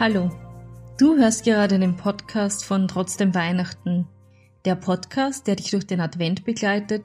Hallo, 0.00 0.30
du 0.98 1.18
hörst 1.18 1.44
gerade 1.44 1.78
den 1.78 1.94
Podcast 1.94 2.64
von 2.64 2.88
Trotzdem 2.88 3.34
Weihnachten. 3.34 4.08
Der 4.64 4.74
Podcast, 4.74 5.46
der 5.46 5.56
dich 5.56 5.72
durch 5.72 5.86
den 5.86 6.00
Advent 6.00 6.46
begleitet 6.46 7.04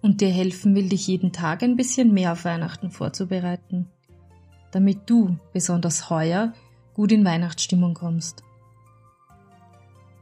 und 0.00 0.20
dir 0.20 0.28
helfen 0.28 0.76
will, 0.76 0.88
dich 0.88 1.08
jeden 1.08 1.32
Tag 1.32 1.64
ein 1.64 1.74
bisschen 1.74 2.14
mehr 2.14 2.30
auf 2.30 2.44
Weihnachten 2.44 2.92
vorzubereiten. 2.92 3.88
Damit 4.70 5.10
du, 5.10 5.36
besonders 5.52 6.08
heuer, 6.08 6.52
gut 6.94 7.10
in 7.10 7.24
Weihnachtsstimmung 7.24 7.94
kommst. 7.94 8.44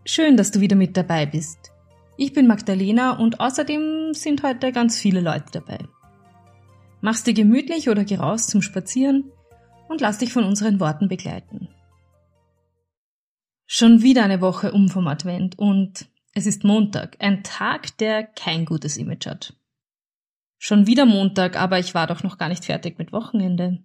Schön, 0.06 0.38
dass 0.38 0.50
du 0.50 0.60
wieder 0.60 0.76
mit 0.76 0.96
dabei 0.96 1.26
bist. 1.26 1.72
Ich 2.16 2.32
bin 2.32 2.46
Magdalena 2.46 3.18
und 3.18 3.38
außerdem 3.38 4.14
sind 4.14 4.42
heute 4.42 4.72
ganz 4.72 4.96
viele 4.96 5.20
Leute 5.20 5.60
dabei. 5.60 5.78
Mach's 7.02 7.22
dir 7.22 7.34
gemütlich 7.34 7.90
oder 7.90 8.02
geh 8.04 8.16
raus 8.16 8.46
zum 8.46 8.62
Spazieren 8.62 9.30
und 9.90 10.00
lass 10.00 10.16
dich 10.16 10.32
von 10.32 10.44
unseren 10.44 10.80
Worten 10.80 11.08
begleiten. 11.08 11.68
Schon 13.76 14.02
wieder 14.02 14.22
eine 14.22 14.40
Woche 14.40 14.70
um 14.70 14.88
vom 14.88 15.08
Advent 15.08 15.58
und 15.58 16.06
es 16.32 16.46
ist 16.46 16.62
Montag, 16.62 17.16
ein 17.18 17.42
Tag, 17.42 17.98
der 17.98 18.22
kein 18.22 18.66
gutes 18.66 18.96
Image 18.96 19.26
hat. 19.26 19.56
Schon 20.58 20.86
wieder 20.86 21.06
Montag, 21.06 21.60
aber 21.60 21.80
ich 21.80 21.92
war 21.92 22.06
doch 22.06 22.22
noch 22.22 22.38
gar 22.38 22.48
nicht 22.48 22.66
fertig 22.66 22.98
mit 22.98 23.10
Wochenende. 23.10 23.82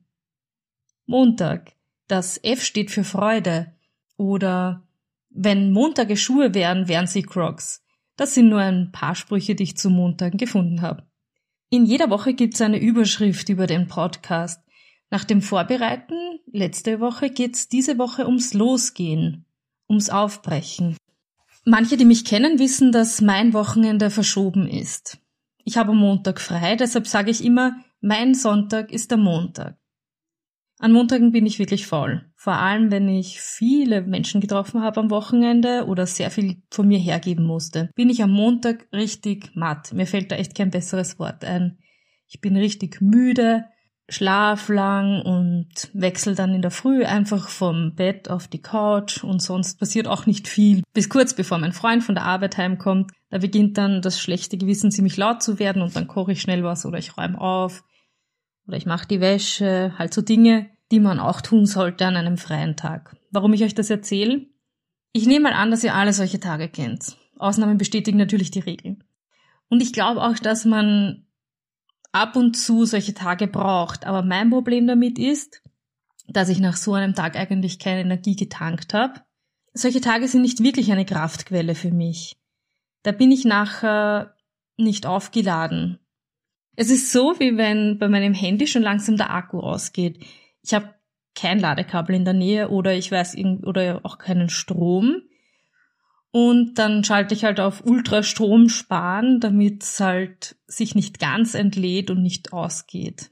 Montag. 1.07 1.71
Das 2.07 2.38
F 2.43 2.63
steht 2.63 2.91
für 2.91 3.03
Freude. 3.03 3.73
Oder 4.15 4.88
wenn 5.31 5.71
Montage 5.71 6.17
Schuhe 6.17 6.53
wären, 6.53 6.87
wären 6.87 7.07
sie 7.07 7.23
Crocs. 7.23 7.84
Das 8.15 8.35
sind 8.35 8.49
nur 8.49 8.59
ein 8.59 8.91
paar 8.91 9.15
Sprüche, 9.15 9.55
die 9.55 9.63
ich 9.63 9.77
zu 9.77 9.90
Montagen 9.90 10.37
gefunden 10.37 10.84
habe. 10.84 11.07
In 11.71 11.87
jeder 11.87 12.12
Woche 12.12 12.35
gibt's 12.35 12.62
eine 12.62 12.77
Überschrift 12.77 13.49
über 13.49 13.65
den 13.65 13.87
Podcast. 13.87 14.63
Nach 15.10 15.23
dem 15.23 15.41
Vorbereiten 15.41 16.41
letzte 16.45 16.99
Woche 16.99 17.32
geht's 17.32 17.70
diese 17.70 17.98
Woche 17.98 18.27
ums 18.27 18.54
Losgehen, 18.54 19.48
ums 19.90 20.09
Aufbrechen. 20.09 20.95
Manche, 21.65 21.98
die 21.98 22.05
mich 22.05 22.26
kennen, 22.26 22.59
wissen, 22.59 22.91
dass 22.91 23.21
mein 23.21 23.54
Wochenende 23.54 24.09
verschoben 24.09 24.68
ist. 24.68 25.20
Ich 25.65 25.77
habe 25.77 25.93
Montag 25.93 26.40
frei, 26.40 26.76
deshalb 26.76 27.07
sage 27.07 27.32
ich 27.32 27.43
immer, 27.43 27.76
mein 28.01 28.34
Sonntag 28.34 28.91
ist 28.91 29.12
der 29.12 29.17
Montag. 29.17 29.77
An 30.82 30.93
Montagen 30.93 31.34
bin 31.34 31.45
ich 31.45 31.60
wirklich 31.60 31.87
faul. 31.87 32.32
Vor 32.37 32.54
allem, 32.54 32.90
wenn 32.90 33.10
ich 33.10 33.41
viele 33.41 34.01
Menschen 34.01 34.40
getroffen 34.40 34.82
habe 34.82 35.01
am 35.01 35.10
Wochenende 35.10 35.85
oder 35.87 36.07
sehr 36.07 36.32
viel 36.32 36.63
von 36.71 36.87
mir 36.87 36.98
hergeben 36.98 37.45
musste, 37.45 37.90
bin 37.95 38.10
ich 38.10 38.23
am 38.23 38.32
Montag 38.32 38.87
richtig 38.93 39.51
matt. 39.55 39.91
Mir 39.91 40.07
fällt 40.07 40.32
da 40.32 40.37
echt 40.37 40.55
kein 40.55 40.70
besseres 40.70 41.20
Wort 41.20 41.43
ein. 41.43 41.79
Ich 42.27 42.40
bin 42.40 42.55
richtig 42.55 43.01
müde, 43.01 43.65
schlaf 44.10 44.70
lang 44.70 45.21
und 45.21 45.90
wechsel 45.93 46.35
dann 46.35 46.54
in 46.54 46.62
der 46.62 46.71
Früh 46.71 47.05
einfach 47.05 47.48
vom 47.48 47.96
Bett 47.96 48.29
auf 48.29 48.48
die 48.48 48.62
Couch 48.62 49.24
und 49.24 49.41
sonst 49.41 49.79
passiert 49.79 50.07
auch 50.07 50.26
nicht 50.26 50.48
viel. 50.48 50.84
Bis 50.93 51.10
kurz 51.10 51.34
bevor 51.34 51.57
mein 51.57 51.74
Freund 51.74 52.04
von 52.04 52.16
der 52.16 52.26
Arbeit 52.26 52.57
heimkommt, 52.57 53.12
da 53.29 53.38
beginnt 53.38 53.77
dann 53.77 54.01
das 54.01 54.20
schlechte 54.20 54.57
Gewissen 54.57 54.91
ziemlich 54.91 55.18
laut 55.18 55.43
zu 55.43 55.60
werden 55.60 55.82
und 55.82 55.96
dann 55.96 56.07
koche 56.07 56.32
ich 56.32 56.41
schnell 56.41 56.63
was 56.63 56.85
oder 56.85 56.98
ich 56.98 57.18
räume 57.18 57.40
auf 57.40 57.84
oder 58.68 58.77
ich 58.77 58.85
mache 58.85 59.07
die 59.07 59.21
Wäsche, 59.21 59.93
halt 59.98 60.13
so 60.13 60.21
Dinge, 60.21 60.70
die 60.91 60.99
man 60.99 61.20
auch 61.20 61.41
tun 61.41 61.66
sollte 61.66 62.05
an 62.05 62.16
einem 62.16 62.38
freien 62.38 62.76
Tag. 62.76 63.16
Warum 63.32 63.54
ich 63.54 63.63
euch 63.63 63.76
das 63.76 63.90
erzähle? 63.90 64.47
Ich 65.12 65.28
nehme 65.28 65.50
mal 65.50 65.53
an, 65.53 65.72
dass 65.72 65.84
ihr 65.84 65.96
alle 65.96 66.13
solche 66.13 66.40
Tage 66.40 66.69
kennt. 66.69 67.18
Ausnahmen 67.38 67.78
bestätigen 67.78 68.18
natürlich 68.18 68.51
die 68.51 68.59
Regeln. 68.59 69.03
Und 69.69 69.81
ich 69.81 69.94
glaube 69.94 70.22
auch, 70.22 70.38
dass 70.38 70.66
man 70.66 71.25
ab 72.12 72.35
und 72.35 72.56
zu 72.56 72.85
solche 72.85 73.13
Tage 73.13 73.47
braucht. 73.47 74.06
Aber 74.06 74.22
mein 74.24 74.50
Problem 74.50 74.88
damit 74.88 75.19
ist, 75.19 75.62
dass 76.28 76.50
ich 76.50 76.59
nach 76.59 76.75
so 76.75 76.94
einem 76.94 77.16
Tag 77.16 77.35
eigentlich 77.35 77.79
keine 77.79 78.01
Energie 78.01 78.35
getankt 78.35 78.94
habe. 78.94 79.22
Solche 79.73 80.01
Tage 80.01 80.28
sind 80.28 80.41
nicht 80.41 80.63
wirklich 80.63 80.91
eine 80.91 81.06
Kraftquelle 81.06 81.75
für 81.75 81.91
mich. 81.91 82.38
Da 83.03 83.11
bin 83.11 83.31
ich 83.31 83.45
nachher 83.45 84.35
nicht 84.78 85.06
aufgeladen. 85.06 86.00
Es 86.75 86.89
ist 86.89 87.11
so, 87.11 87.39
wie 87.39 87.57
wenn 87.57 87.97
bei 87.97 88.07
meinem 88.07 88.33
Handy 88.33 88.67
schon 88.67 88.83
langsam 88.83 89.17
der 89.17 89.31
Akku 89.31 89.59
ausgeht. 89.59 90.25
Ich 90.63 90.73
habe 90.73 90.95
kein 91.35 91.59
Ladekabel 91.59 92.16
in 92.16 92.25
der 92.25 92.33
Nähe 92.33 92.69
oder 92.69 92.94
ich 92.94 93.12
weiß 93.12 93.35
oder 93.63 94.01
auch 94.03 94.17
keinen 94.17 94.50
Strom. 94.50 95.22
Und 96.31 96.75
dann 96.75 97.03
schalte 97.03 97.34
ich 97.34 97.44
halt 97.44 97.59
auf 97.59 97.84
Ultrastrom 97.85 98.69
sparen, 98.69 99.40
damit 99.40 99.84
es 99.84 100.00
halt 100.00 100.56
sich 100.67 100.94
nicht 100.94 101.19
ganz 101.19 101.56
entlädt 101.56 102.12
und 102.12 102.22
nicht 102.22 102.53
ausgeht. 102.53 103.31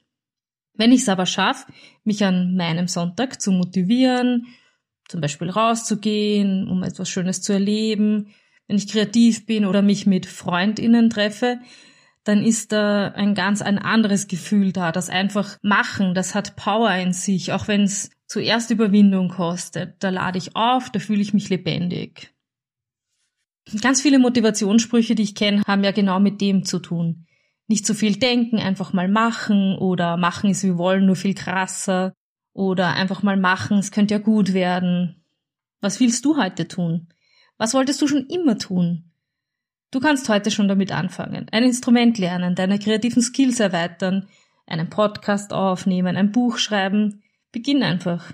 Wenn 0.73 0.91
ich 0.91 1.01
es 1.01 1.09
aber 1.09 1.25
schaffe, 1.25 1.71
mich 2.03 2.23
an 2.23 2.55
meinem 2.55 2.87
Sonntag 2.87 3.41
zu 3.41 3.51
motivieren, 3.51 4.47
zum 5.07 5.21
Beispiel 5.21 5.49
rauszugehen, 5.49 6.67
um 6.67 6.83
etwas 6.83 7.09
Schönes 7.09 7.41
zu 7.41 7.53
erleben, 7.53 8.33
wenn 8.67 8.77
ich 8.77 8.87
kreativ 8.87 9.45
bin 9.45 9.65
oder 9.65 9.81
mich 9.81 10.05
mit 10.05 10.25
Freundinnen 10.25 11.09
treffe, 11.09 11.59
dann 12.23 12.43
ist 12.43 12.73
da 12.73 13.09
ein 13.09 13.35
ganz 13.35 13.61
ein 13.61 13.77
anderes 13.77 14.27
Gefühl 14.27 14.73
da. 14.73 14.91
Das 14.91 15.09
einfach 15.09 15.57
machen, 15.61 16.13
das 16.13 16.35
hat 16.35 16.57
Power 16.57 16.93
in 16.95 17.13
sich, 17.13 17.53
auch 17.53 17.67
wenn 17.67 17.83
es 17.83 18.09
zuerst 18.25 18.69
Überwindung 18.69 19.29
kostet. 19.29 19.95
Da 19.99 20.09
lade 20.09 20.37
ich 20.37 20.55
auf, 20.55 20.91
da 20.91 20.99
fühle 20.99 21.21
ich 21.21 21.33
mich 21.33 21.49
lebendig. 21.49 22.33
Ganz 23.81 24.01
viele 24.01 24.19
Motivationssprüche, 24.19 25.15
die 25.15 25.23
ich 25.23 25.35
kenne, 25.35 25.61
haben 25.67 25.83
ja 25.83 25.91
genau 25.91 26.19
mit 26.19 26.39
dem 26.39 26.63
zu 26.63 26.79
tun. 26.79 27.25
Nicht 27.67 27.85
zu 27.85 27.93
viel 27.93 28.15
denken, 28.15 28.59
einfach 28.59 28.93
mal 28.93 29.09
machen 29.09 29.77
oder 29.77 30.15
machen 30.15 30.49
ist 30.49 30.63
wie 30.63 30.77
wollen, 30.77 31.05
nur 31.05 31.17
viel 31.17 31.33
krasser 31.33 32.13
oder 32.53 32.93
einfach 32.93 33.23
mal 33.23 33.37
machen, 33.37 33.77
es 33.77 33.91
könnte 33.91 34.15
ja 34.15 34.19
gut 34.19 34.53
werden. 34.53 35.23
Was 35.81 35.99
willst 35.99 36.23
du 36.25 36.37
heute 36.37 36.67
tun? 36.67 37.09
Was 37.57 37.73
wolltest 37.73 38.01
du 38.01 38.07
schon 38.07 38.25
immer 38.27 38.57
tun? 38.57 39.11
Du 39.91 39.99
kannst 39.99 40.27
heute 40.29 40.49
schon 40.49 40.67
damit 40.67 40.91
anfangen. 40.91 41.47
Ein 41.51 41.63
Instrument 41.63 42.17
lernen, 42.17 42.55
deine 42.55 42.79
kreativen 42.79 43.21
Skills 43.21 43.59
erweitern, 43.59 44.27
einen 44.65 44.89
Podcast 44.89 45.53
aufnehmen, 45.53 46.17
ein 46.17 46.31
Buch 46.31 46.57
schreiben. 46.57 47.23
Beginn 47.51 47.83
einfach. 47.83 48.33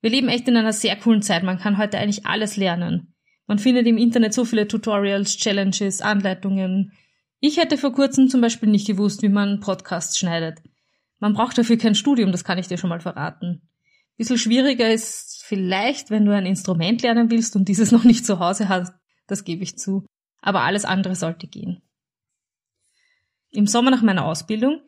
Wir 0.00 0.10
leben 0.10 0.28
echt 0.28 0.48
in 0.48 0.56
einer 0.56 0.72
sehr 0.72 0.96
coolen 0.96 1.22
Zeit. 1.22 1.42
Man 1.44 1.58
kann 1.58 1.78
heute 1.78 1.98
eigentlich 1.98 2.26
alles 2.26 2.56
lernen. 2.56 3.13
Man 3.46 3.58
findet 3.58 3.86
im 3.86 3.98
Internet 3.98 4.34
so 4.34 4.44
viele 4.44 4.66
Tutorials, 4.66 5.36
Challenges, 5.36 6.00
Anleitungen. 6.00 6.92
Ich 7.40 7.58
hätte 7.58 7.76
vor 7.76 7.92
kurzem 7.92 8.28
zum 8.28 8.40
Beispiel 8.40 8.70
nicht 8.70 8.86
gewusst, 8.86 9.22
wie 9.22 9.28
man 9.28 9.60
Podcasts 9.60 10.18
schneidet. 10.18 10.60
Man 11.18 11.34
braucht 11.34 11.58
dafür 11.58 11.76
kein 11.76 11.94
Studium, 11.94 12.32
das 12.32 12.44
kann 12.44 12.58
ich 12.58 12.68
dir 12.68 12.78
schon 12.78 12.90
mal 12.90 13.00
verraten. 13.00 13.68
Bisschen 14.16 14.38
schwieriger 14.38 14.90
ist 14.90 15.42
vielleicht, 15.44 16.10
wenn 16.10 16.24
du 16.24 16.34
ein 16.34 16.46
Instrument 16.46 17.02
lernen 17.02 17.30
willst 17.30 17.56
und 17.56 17.68
dieses 17.68 17.92
noch 17.92 18.04
nicht 18.04 18.24
zu 18.24 18.38
Hause 18.38 18.68
hast, 18.68 18.94
das 19.26 19.44
gebe 19.44 19.62
ich 19.62 19.76
zu 19.76 20.06
aber 20.44 20.60
alles 20.60 20.84
andere 20.84 21.16
sollte 21.16 21.46
gehen. 21.46 21.80
Im 23.50 23.66
Sommer 23.66 23.90
nach 23.90 24.02
meiner 24.02 24.26
Ausbildung 24.26 24.80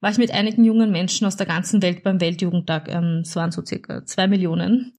war 0.00 0.10
ich 0.10 0.18
mit 0.18 0.30
einigen 0.30 0.64
jungen 0.64 0.92
Menschen 0.92 1.26
aus 1.26 1.36
der 1.36 1.46
ganzen 1.46 1.82
Welt 1.82 2.04
beim 2.04 2.20
Weltjugendtag, 2.20 2.88
ähm, 2.88 3.22
es 3.22 3.34
waren 3.34 3.50
so 3.50 3.64
circa 3.64 4.04
zwei 4.04 4.28
Millionen, 4.28 4.98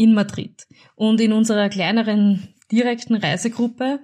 in 0.00 0.14
Madrid. 0.14 0.66
Und 0.94 1.20
in 1.20 1.34
unserer 1.34 1.68
kleineren 1.68 2.54
direkten 2.72 3.16
Reisegruppe 3.16 4.00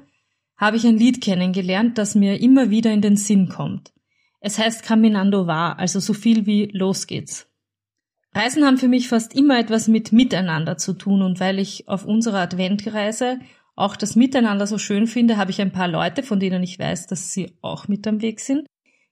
habe 0.59 0.77
ich 0.77 0.87
ein 0.87 0.99
Lied 0.99 1.23
kennengelernt, 1.23 1.97
das 1.97 2.15
mir 2.15 2.39
immer 2.39 2.69
wieder 2.69 2.93
in 2.93 3.01
den 3.01 3.17
Sinn 3.17 3.49
kommt. 3.49 3.95
Es 4.41 4.59
heißt 4.59 4.83
Caminando 4.83 5.47
va, 5.47 5.73
also 5.73 5.99
so 5.99 6.13
viel 6.13 6.45
wie 6.45 6.67
Los 6.67 7.07
geht's. 7.07 7.51
Reisen 8.35 8.67
haben 8.67 8.77
für 8.77 8.89
mich 8.89 9.09
fast 9.09 9.35
immer 9.35 9.59
etwas 9.59 9.89
mit 9.89 10.13
Miteinander 10.13 10.77
zu 10.77 10.93
tun 10.93 11.23
und 11.23 11.41
weil 11.41 11.59
ich 11.59 11.89
auf 11.89 12.05
unserer 12.05 12.41
Adventreise 12.41 13.41
auch 13.75 13.97
das 13.97 14.17
Miteinander 14.17 14.67
so 14.67 14.77
schön 14.77 15.07
finde, 15.07 15.39
habe 15.39 15.51
ich 15.51 15.63
ein 15.63 15.73
paar 15.73 15.89
Leute, 15.89 16.23
von 16.23 16.39
denen 16.39 16.63
ich 16.63 16.79
weiß, 16.79 17.07
dass 17.07 17.33
sie 17.33 17.57
auch 17.63 17.89
mit 17.89 18.07
am 18.07 18.21
Weg 18.21 18.41
sind, 18.41 18.67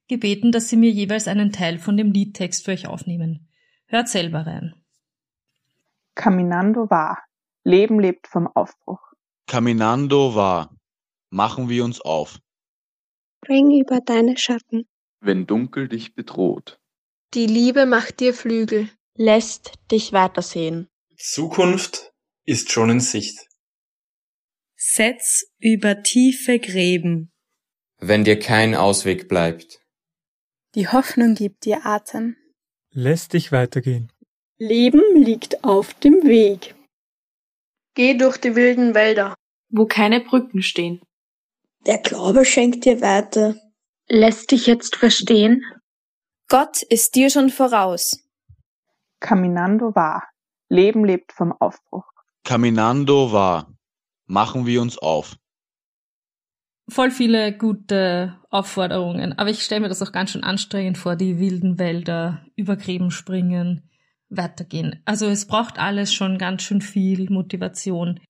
gebeten, 0.06 0.53
dass 0.53 0.69
sie 0.69 0.76
mir 0.76 0.91
jeweils 0.91 1.29
einen 1.29 1.50
Teil 1.50 1.79
von 1.79 1.97
dem 1.97 2.12
Liedtext 2.12 2.67
für 2.67 2.73
euch 2.73 2.87
aufnehmen. 2.87 3.49
Hört 3.87 4.09
selber 4.09 4.47
rein. 4.47 4.75
Caminando 6.14 6.90
war. 6.90 7.25
Leben 7.64 7.99
lebt 7.99 8.26
vom 8.26 8.46
Aufbruch. 8.46 9.00
Caminando 9.46 10.34
war. 10.34 10.76
Machen 11.31 11.69
wir 11.69 11.84
uns 11.84 12.00
auf. 12.00 12.38
Bring 13.40 13.70
über 13.70 14.00
deine 14.00 14.37
Schatten. 14.37 14.88
Wenn 15.20 15.46
Dunkel 15.46 15.88
dich 15.88 16.14
bedroht. 16.14 16.78
Die 17.34 17.46
Liebe 17.46 17.87
macht 17.87 18.20
dir 18.20 18.34
Flügel. 18.34 18.88
Lässt 19.16 19.72
dich 19.90 20.12
weitersehen. 20.12 20.88
Zukunft 21.16 22.12
ist 22.44 22.70
schon 22.70 22.90
in 22.90 23.00
Sicht. 23.00 23.49
Setz 24.76 25.46
über 25.58 26.02
tiefe 26.02 26.58
Gräben. 26.58 27.32
Wenn 27.99 28.25
dir 28.25 28.38
kein 28.38 28.75
Ausweg 28.75 29.28
bleibt. 29.28 29.81
Die 30.75 30.88
Hoffnung 30.88 31.34
gibt 31.34 31.64
dir 31.64 31.87
Atem. 31.87 32.37
Lässt 32.90 33.32
dich 33.32 33.50
weitergehen. 33.50 34.12
Leben 34.66 35.02
liegt 35.14 35.62
auf 35.62 35.93
dem 35.93 36.22
Weg. 36.22 36.75
Geh 37.94 38.16
durch 38.16 38.38
die 38.38 38.56
wilden 38.56 38.94
Wälder, 38.94 39.34
wo 39.69 39.84
keine 39.84 40.20
Brücken 40.20 40.62
stehen. 40.62 41.02
Der 41.84 41.99
Glaube 41.99 42.46
schenkt 42.46 42.87
dir 42.87 43.02
Werte. 43.02 43.61
Lässt 44.08 44.50
dich 44.52 44.66
jetzt 44.66 44.96
verstehen? 44.96 45.62
Gott 46.49 46.82
ist 46.82 47.14
dir 47.14 47.28
schon 47.28 47.50
voraus. 47.50 48.25
Caminando 49.20 49.94
war. 49.94 50.31
Leben 50.70 51.05
lebt 51.05 51.32
vom 51.32 51.52
Aufbruch. 51.52 52.06
Caminando 52.43 53.32
va. 53.32 53.70
Machen 54.26 54.64
wir 54.64 54.81
uns 54.81 54.96
auf. 54.96 55.37
Voll 56.88 57.11
viele 57.11 57.56
gute 57.56 58.40
Aufforderungen, 58.49 59.38
aber 59.38 59.50
ich 59.50 59.62
stelle 59.62 59.82
mir 59.82 59.88
das 59.88 60.00
auch 60.00 60.12
ganz 60.12 60.31
schön 60.31 60.43
anstrengend 60.43 60.96
vor, 60.96 61.16
die 61.16 61.38
wilden 61.38 61.78
Wälder, 61.78 62.46
über 62.56 62.76
Gräben 62.76 63.11
springen, 63.11 63.90
weitergehen. 64.29 65.00
Also 65.05 65.26
es 65.26 65.47
braucht 65.47 65.79
alles 65.79 66.12
schon 66.12 66.38
ganz 66.38 66.62
schön 66.62 66.81
viel 66.81 67.31
Motivation. 67.31 68.21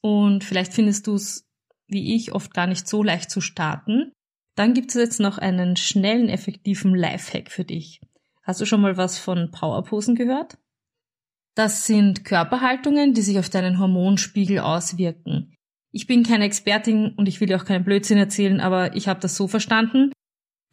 Und 0.00 0.44
vielleicht 0.44 0.72
findest 0.72 1.06
du 1.06 1.14
es, 1.14 1.46
wie 1.88 2.14
ich, 2.14 2.32
oft 2.32 2.54
gar 2.54 2.66
nicht 2.66 2.88
so 2.88 3.02
leicht 3.02 3.30
zu 3.30 3.40
starten. 3.40 4.12
Dann 4.56 4.74
gibt 4.74 4.90
es 4.90 4.94
jetzt 4.94 5.20
noch 5.20 5.38
einen 5.38 5.76
schnellen, 5.76 6.28
effektiven 6.28 6.94
Lifehack 6.94 7.50
für 7.50 7.64
dich. 7.64 8.00
Hast 8.42 8.60
du 8.60 8.64
schon 8.64 8.80
mal 8.80 8.96
was 8.96 9.18
von 9.18 9.50
Powerposen 9.50 10.14
gehört? 10.14 10.58
Das 11.54 11.86
sind 11.86 12.24
Körperhaltungen, 12.24 13.14
die 13.14 13.22
sich 13.22 13.38
auf 13.38 13.48
deinen 13.48 13.78
Hormonspiegel 13.78 14.60
auswirken. 14.60 15.54
Ich 15.90 16.06
bin 16.06 16.22
keine 16.22 16.44
Expertin 16.44 17.14
und 17.16 17.26
ich 17.26 17.40
will 17.40 17.48
dir 17.48 17.56
auch 17.56 17.64
keinen 17.64 17.84
Blödsinn 17.84 18.18
erzählen, 18.18 18.60
aber 18.60 18.94
ich 18.94 19.08
habe 19.08 19.20
das 19.20 19.36
so 19.36 19.48
verstanden, 19.48 20.12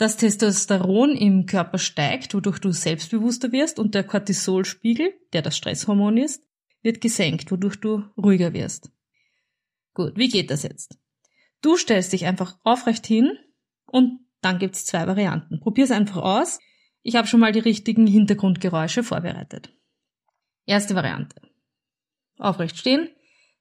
dass 0.03 0.17
Testosteron 0.17 1.15
im 1.15 1.45
Körper 1.45 1.77
steigt, 1.77 2.33
wodurch 2.33 2.59
du 2.59 2.73
selbstbewusster 2.73 3.53
wirst 3.53 3.79
und 3.79 3.95
der 3.95 4.03
Cortisolspiegel, 4.03 5.13
der 5.31 5.41
das 5.41 5.55
Stresshormon 5.55 6.17
ist, 6.17 6.43
wird 6.81 6.99
gesenkt, 6.99 7.51
wodurch 7.51 7.79
du 7.79 8.03
ruhiger 8.17 8.51
wirst. 8.51 8.91
Gut, 9.93 10.17
wie 10.17 10.27
geht 10.27 10.51
das 10.51 10.63
jetzt? 10.63 10.99
Du 11.61 11.77
stellst 11.77 12.11
dich 12.11 12.25
einfach 12.25 12.57
aufrecht 12.65 13.07
hin 13.07 13.37
und 13.85 14.19
dann 14.41 14.59
gibt's 14.59 14.83
zwei 14.83 15.07
Varianten. 15.07 15.61
Probier's 15.61 15.91
einfach 15.91 16.17
aus. 16.17 16.59
Ich 17.01 17.15
habe 17.15 17.29
schon 17.29 17.39
mal 17.39 17.53
die 17.53 17.59
richtigen 17.59 18.05
Hintergrundgeräusche 18.05 19.03
vorbereitet. 19.03 19.71
Erste 20.65 20.95
Variante. 20.95 21.41
Aufrecht 22.37 22.77
stehen, 22.77 23.07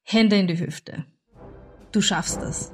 Hände 0.02 0.36
in 0.36 0.48
die 0.48 0.58
Hüfte. 0.58 1.06
Du 1.92 2.00
schaffst 2.00 2.38
das. 2.38 2.72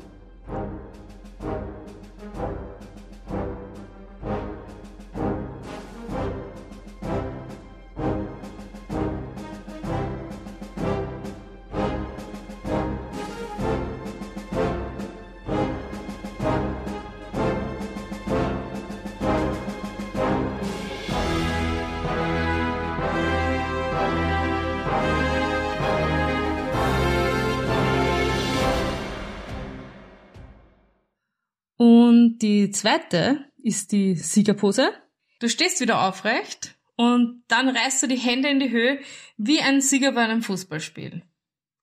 Und 32.38 32.42
die 32.42 32.70
zweite 32.70 33.46
ist 33.60 33.90
die 33.90 34.14
Siegerpose. 34.14 34.92
Du 35.40 35.48
stehst 35.48 35.80
wieder 35.80 36.06
aufrecht 36.06 36.76
und 36.94 37.42
dann 37.48 37.68
reißt 37.68 38.00
du 38.00 38.06
die 38.06 38.14
Hände 38.14 38.48
in 38.48 38.60
die 38.60 38.70
Höhe 38.70 39.00
wie 39.36 39.60
ein 39.60 39.80
Sieger 39.80 40.12
bei 40.12 40.22
einem 40.22 40.42
Fußballspiel. 40.42 41.22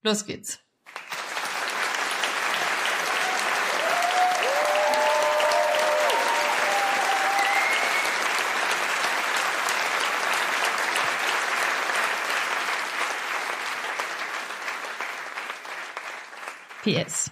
Los 0.02 0.26
geht's. 0.26 0.62
PS. 16.84 17.30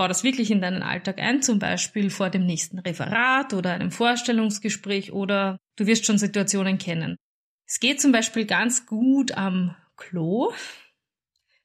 Bau 0.00 0.08
das 0.08 0.24
wirklich 0.24 0.50
in 0.50 0.62
deinen 0.62 0.82
Alltag 0.82 1.20
ein, 1.20 1.42
zum 1.42 1.58
Beispiel 1.58 2.08
vor 2.08 2.30
dem 2.30 2.46
nächsten 2.46 2.78
Referat 2.78 3.52
oder 3.52 3.74
einem 3.74 3.90
Vorstellungsgespräch 3.90 5.12
oder 5.12 5.58
du 5.76 5.84
wirst 5.84 6.06
schon 6.06 6.16
Situationen 6.16 6.78
kennen. 6.78 7.18
Es 7.66 7.80
geht 7.80 8.00
zum 8.00 8.10
Beispiel 8.10 8.46
ganz 8.46 8.86
gut 8.86 9.32
am 9.32 9.76
Klo. 9.98 10.54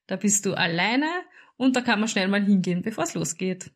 Da 0.08 0.18
bist 0.18 0.46
du 0.46 0.54
alleine 0.54 1.08
und 1.56 1.78
da 1.78 1.82
kann 1.82 2.02
man 2.02 2.10
schnell 2.10 2.28
mal 2.28 2.44
hingehen, 2.44 2.82
bevor 2.82 3.06
es 3.06 3.14
losgeht. 3.14 3.72